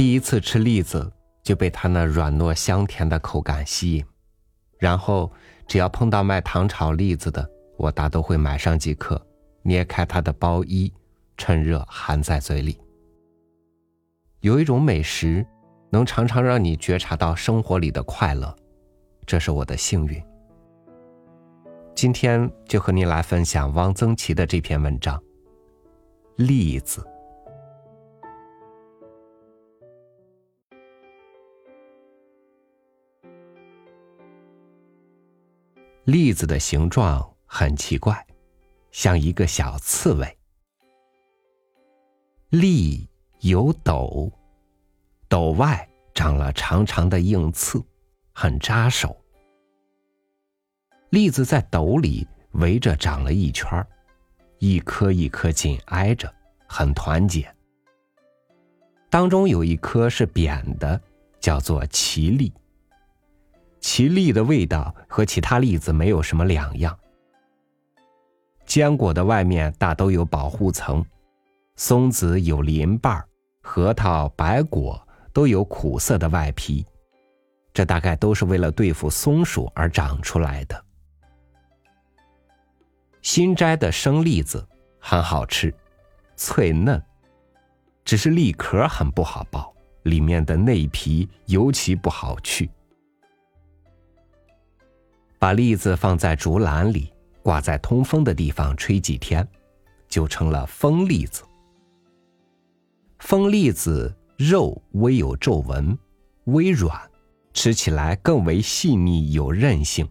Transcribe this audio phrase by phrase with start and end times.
[0.00, 4.04] 第一次吃栗子就被它那软糯香甜的口感吸引，
[4.78, 5.30] 然后
[5.68, 9.20] 只要碰到卖糖炒栗子的，我大都会买上几颗，
[9.60, 10.90] 捏开它的包衣，
[11.36, 12.80] 趁热含在嘴里。
[14.40, 15.46] 有一种美食，
[15.90, 18.56] 能常常让你觉察到生活里的快乐，
[19.26, 20.18] 这是我的幸运。
[21.94, 25.18] 今天就和您来分享汪曾祺的这篇文章
[26.36, 27.02] 《栗子》。
[36.04, 38.26] 栗子的形状很奇怪，
[38.90, 40.38] 像一个小刺猬。
[42.48, 43.08] 栗
[43.40, 44.32] 有斗，
[45.28, 47.80] 斗外长了长长的硬刺，
[48.32, 49.16] 很扎手。
[51.10, 53.86] 栗子在斗里围着长了一圈
[54.58, 56.32] 一颗一颗紧挨着，
[56.66, 57.54] 很团结。
[59.10, 61.00] 当中有一颗是扁的，
[61.40, 62.52] 叫做奇栗。
[63.80, 66.96] 其栗的味道和其他栗子没有什么两样。
[68.66, 71.04] 坚果的外面大都有保护层，
[71.76, 73.26] 松子有鳞瓣儿
[73.62, 75.00] 核桃、白果
[75.32, 76.86] 都有苦涩的外皮，
[77.72, 80.84] 这大概都是为了对付松鼠而长出来的。
[83.22, 84.66] 新摘的生栗子
[84.98, 85.74] 很好吃，
[86.36, 87.02] 脆嫩，
[88.04, 89.68] 只是栗壳很不好剥，
[90.04, 92.70] 里面的内皮尤其不好去。
[95.40, 97.10] 把栗子放在竹篮里，
[97.42, 99.46] 挂在通风的地方吹几天，
[100.06, 101.42] 就成了风栗子。
[103.20, 105.96] 风栗子肉微有皱纹，
[106.44, 106.94] 微软，
[107.54, 110.06] 吃起来更为细腻有韧性。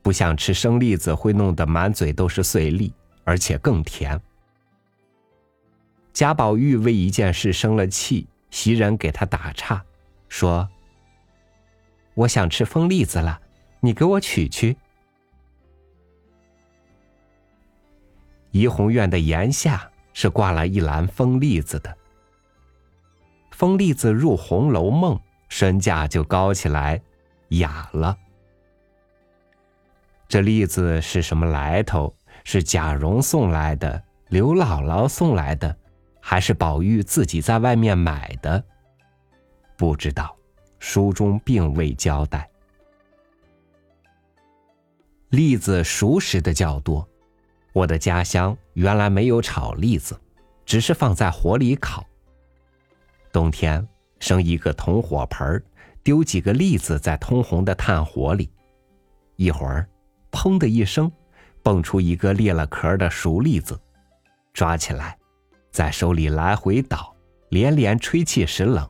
[0.00, 4.20] 不像吃生栗子会弄得满嘴都是碎粒，而且更甜。
[6.12, 9.84] 贾宝玉为一件事生了气，袭人给他打岔，
[10.28, 10.68] 说
[12.14, 13.40] ：“我想吃风栗子了。”
[13.84, 14.74] 你给我取去。
[18.50, 21.94] 怡红院的檐下是挂了一篮风栗子的。
[23.50, 25.16] 风栗子入《红楼梦》，
[25.48, 26.98] 身价就高起来，
[27.48, 28.16] 雅了。
[30.26, 32.12] 这栗子是什么来头？
[32.42, 35.76] 是贾蓉送来的，刘姥姥送来的，
[36.20, 38.64] 还是宝玉自己在外面买的？
[39.76, 40.34] 不知道，
[40.78, 42.48] 书中并未交代。
[45.34, 47.04] 栗子熟食的较多，
[47.72, 50.16] 我的家乡原来没有炒栗子，
[50.64, 52.06] 只是放在火里烤。
[53.32, 53.84] 冬天
[54.20, 55.60] 生一个铜火盆
[56.04, 58.48] 丢几个栗子在通红的炭火里，
[59.34, 59.88] 一会儿，
[60.30, 61.10] 砰的一声，
[61.64, 63.76] 蹦出一个裂了壳的熟栗子，
[64.52, 65.18] 抓起来，
[65.72, 67.12] 在手里来回倒，
[67.48, 68.88] 连连吹气时冷，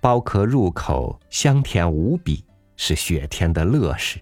[0.00, 2.44] 剥壳入口香甜无比，
[2.76, 4.20] 是雪天的乐事。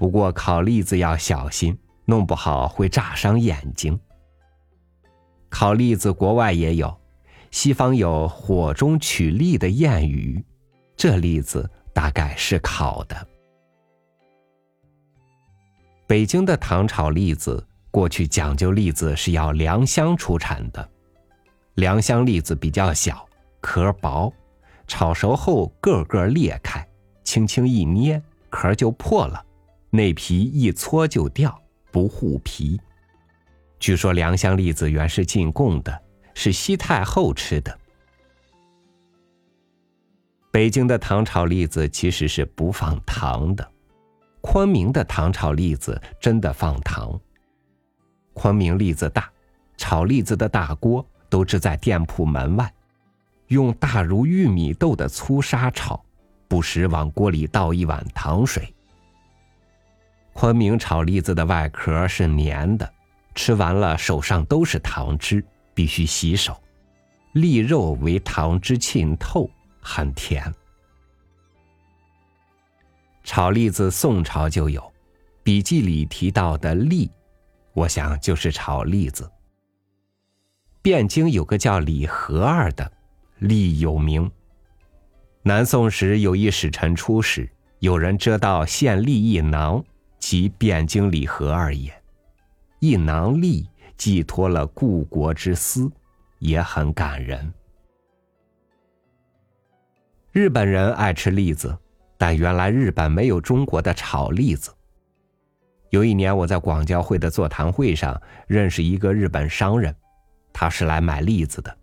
[0.00, 4.00] 不过烤栗子要小心，弄不好会炸伤眼睛。
[5.50, 6.98] 烤栗子国外也有，
[7.50, 10.42] 西方有“火中取栗”的谚语，
[10.96, 13.28] 这栗子大概是烤的。
[16.06, 20.90] 北京的糖炒栗子，过去讲究栗子是要良乡出产的，
[21.74, 23.28] 良乡栗子比较小，
[23.60, 24.32] 壳薄，
[24.86, 26.88] 炒熟后个个裂开，
[27.22, 29.44] 轻轻一捏，壳就破了。
[29.90, 32.80] 内皮一搓就掉，不护皮。
[33.80, 36.00] 据说良乡栗子原是进贡的，
[36.32, 37.76] 是西太后吃的。
[40.52, 43.68] 北京的糖炒栗子其实是不放糖的，
[44.40, 47.18] 昆明的糖炒栗子真的放糖。
[48.32, 49.28] 昆明栗子大，
[49.76, 52.72] 炒栗子的大锅都置在店铺门外，
[53.48, 56.00] 用大如玉米豆的粗砂炒，
[56.46, 58.72] 不时往锅里倒一碗糖水。
[60.32, 62.90] 昆明炒栗子的外壳是粘的，
[63.34, 65.44] 吃完了手上都是糖汁，
[65.74, 66.58] 必须洗手。
[67.32, 69.48] 栗肉为糖汁浸透，
[69.80, 70.52] 很甜。
[73.22, 74.92] 炒栗子宋朝就有，
[75.42, 77.10] 笔记里提到的栗，
[77.72, 79.30] 我想就是炒栗子。
[80.82, 82.90] 汴京有个叫李和二的，
[83.38, 84.30] 栗有名。
[85.42, 87.48] 南宋时有一使臣出使，
[87.80, 89.84] 有人折到献栗一囊。
[90.20, 91.92] 即汴京礼盒而也，
[92.78, 95.90] 一囊栗寄托了故国之思，
[96.38, 97.52] 也很感人。
[100.30, 101.76] 日本人爱吃栗子，
[102.16, 104.70] 但原来日本没有中国的炒栗子。
[105.88, 109.92] 有一年我在广交会的座谈会上认识一个日本商人，
[110.52, 111.76] 他是来买栗子的。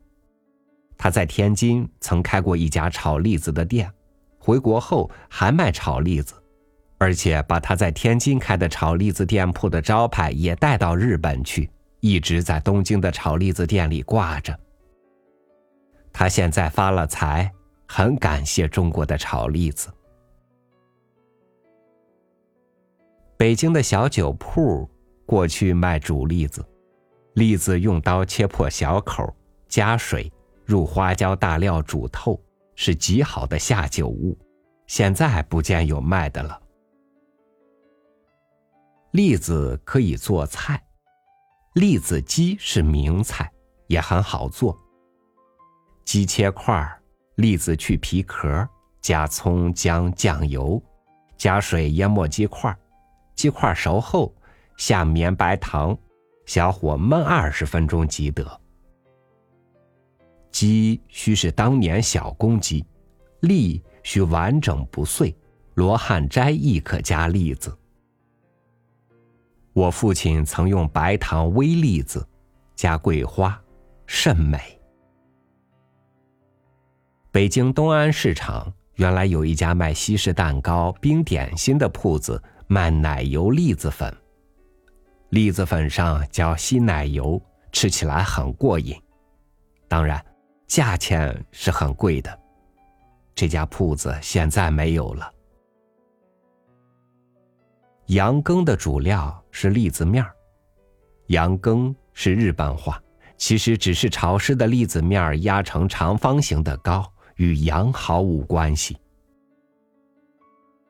[0.98, 3.92] 他在天津曾开过一家炒栗子的店，
[4.40, 6.34] 回国后还卖炒栗子，
[7.00, 14.58] 而且把他在天津开的炒栗子店铺的招牌也带到日本去，一直在东京的炒栗子店里挂着。
[16.12, 17.52] 他现在发了财，
[17.88, 19.90] 很感谢中国的炒栗子。
[23.38, 24.90] 北京的小酒铺
[25.24, 26.66] 过去卖煮栗子，
[27.34, 29.32] 栗子用刀切破小口，
[29.68, 30.32] 加水，
[30.66, 32.42] 入花椒大料煮透，
[32.76, 34.36] 是极好的下酒物。
[34.88, 36.60] 现在不见有卖的了。
[39.12, 40.82] 栗子可以做菜，
[41.74, 43.50] 栗子鸡是名菜，
[43.88, 44.78] 也很好做。
[46.04, 47.02] 鸡切块儿，
[47.36, 48.68] 栗子去皮壳，
[49.02, 50.82] 加葱姜酱油，
[51.38, 52.78] 加水淹没鸡块儿。
[53.36, 54.36] 鸡块熟后，
[54.78, 55.98] 下绵白糖，
[56.46, 58.62] 小火焖二十分钟即得。
[60.52, 62.86] 鸡须是当年小公鸡，
[63.42, 65.36] 栗须完整不碎。
[65.76, 67.78] 罗汉斋亦可加栗子。
[69.78, 72.28] 我父亲曾用白糖微栗子，
[72.76, 73.62] 加桂花，
[74.08, 74.60] 甚美。
[77.30, 82.42] 北京东安市场原来有一家卖西式蛋糕、冰点心的铺子。
[82.70, 84.14] 卖奶油栗子粉，
[85.30, 87.42] 栗子粉上浇稀奶油，
[87.72, 88.94] 吃起来很过瘾。
[89.88, 90.22] 当然，
[90.68, 92.38] 价钱是很贵的。
[93.34, 95.32] 这家铺子现在没有了。
[98.08, 100.34] 羊羹的主料是栗子面儿，
[101.28, 103.02] 羊羹是日本话，
[103.36, 107.06] 其实只是潮湿的栗子面儿压成长方形的糕，
[107.36, 108.96] 与羊毫无关系。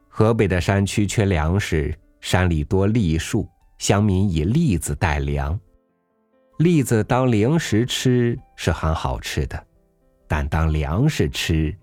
[0.07, 1.91] 河北的山区缺粮食，
[2.21, 3.49] 山里多栗树，
[3.79, 5.59] 乡民以栗子代粮。
[6.59, 9.65] 栗子当零食吃是很好吃的，
[10.27, 11.75] 但当粮食吃，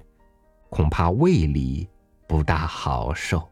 [0.71, 1.89] 恐怕胃里
[2.29, 3.43] 不大好受。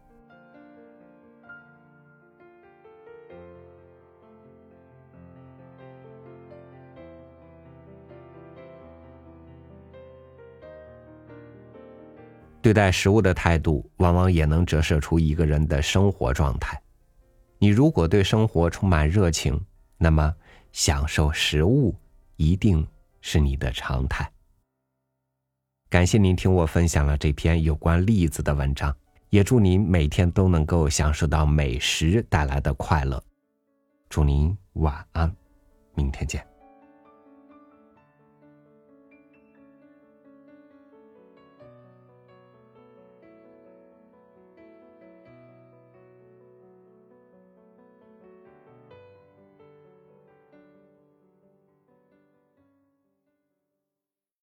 [12.63, 16.81] 对待食物的态度，往往也能折射出一个人的生活状态。
[17.59, 19.61] 你如果对生活充满热情，
[19.99, 20.33] 那么
[20.73, 21.95] 享受食物
[22.37, 22.87] 一定
[23.21, 24.31] 是你的常态。
[25.91, 28.97] 感谢您听我分享了这篇有关栗子的文章，
[29.31, 33.23] 也祝您每天都能够享受到美食带来的快乐。
[34.09, 35.35] 祝您晚安，
[35.95, 36.52] 明天见。